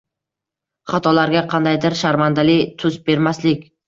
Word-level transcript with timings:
Xatolarga 0.93 1.43
qandaydir 1.55 1.97
sharmandali 1.99 2.57
tus 2.85 2.97
bermaslik 3.11 3.63